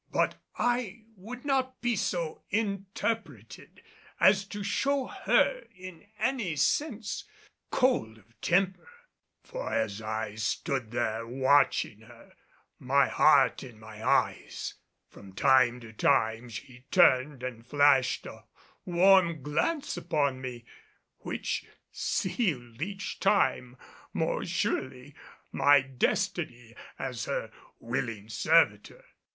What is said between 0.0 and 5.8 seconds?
But I would not be so interpreted as to show her